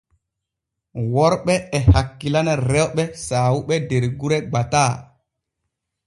[1.13, 4.91] Worɓe e hakkilana rewɓe saawuɓe der gure gbataa.